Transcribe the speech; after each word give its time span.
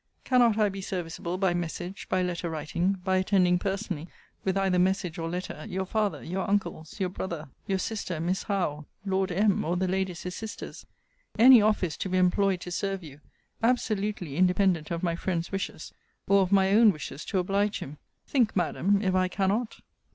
Cannot 0.23 0.57
I 0.57 0.67
be 0.69 0.81
serviceable 0.81 1.37
by 1.37 1.53
message, 1.53 2.09
by 2.09 2.23
letter 2.23 2.49
writing, 2.49 2.93
by 3.03 3.17
attending 3.17 3.59
personally, 3.59 4.07
with 4.43 4.57
either 4.57 4.79
message 4.79 5.19
or 5.19 5.29
letter, 5.29 5.63
your 5.69 5.85
father, 5.85 6.23
your 6.23 6.49
uncles, 6.49 6.99
your 6.99 7.09
brother, 7.09 7.49
your 7.67 7.77
sister, 7.77 8.19
Miss 8.19 8.41
Howe, 8.41 8.87
Lord 9.05 9.31
M., 9.31 9.63
or 9.63 9.77
the 9.77 9.87
Ladies 9.87 10.23
his 10.23 10.33
sisters? 10.33 10.87
any 11.37 11.61
office 11.61 11.97
to 11.97 12.09
be 12.09 12.17
employed 12.17 12.61
to 12.61 12.71
serve 12.71 13.03
you, 13.03 13.21
absolutely 13.61 14.37
independent 14.37 14.89
of 14.89 15.03
my 15.03 15.15
friend's 15.15 15.51
wishes, 15.51 15.93
or 16.27 16.41
of 16.41 16.51
my 16.51 16.71
own 16.73 16.91
wishes 16.91 17.23
to 17.25 17.37
oblige 17.37 17.77
him? 17.77 17.99
Think, 18.25 18.55
Madam, 18.55 19.03
if 19.03 19.13
I 19.13 19.27
cannot? 19.27 19.81